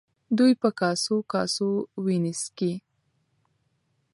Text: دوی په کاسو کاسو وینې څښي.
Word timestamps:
دوی 0.37 0.53
په 0.61 0.69
کاسو 0.79 1.15
کاسو 1.31 1.67
وینې 2.05 2.33
څښي. 2.41 2.73